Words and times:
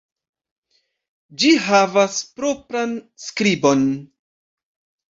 Ĝi 1.43 1.51
havas 1.67 2.17
propran 2.41 2.99
skribon. 3.29 3.89